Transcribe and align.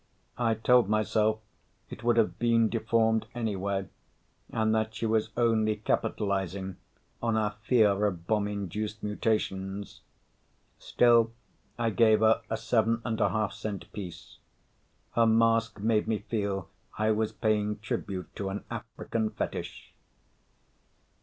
I 0.39 0.55
told 0.55 0.89
myself 0.89 1.41
it 1.91 2.03
would 2.03 2.17
have 2.17 2.39
been 2.39 2.69
deformed 2.69 3.27
anyway 3.35 3.87
and 4.49 4.73
that 4.73 4.95
she 4.95 5.05
was 5.05 5.29
only 5.37 5.75
capitalizing 5.75 6.77
on 7.21 7.37
our 7.37 7.51
fear 7.61 8.03
of 8.07 8.25
bomb 8.25 8.47
induced 8.47 9.03
mutations. 9.03 10.01
Still, 10.79 11.33
I 11.77 11.91
gave 11.91 12.21
her 12.21 12.41
a 12.49 12.57
seven 12.57 13.03
and 13.05 13.21
a 13.21 13.29
half 13.29 13.53
cent 13.53 13.93
piece. 13.93 14.39
Her 15.11 15.27
mask 15.27 15.79
made 15.79 16.07
me 16.07 16.17
feel 16.17 16.67
I 16.97 17.11
was 17.11 17.31
paying 17.31 17.77
tribute 17.77 18.35
to 18.37 18.49
an 18.49 18.63
African 18.71 19.29
fetish. 19.29 19.93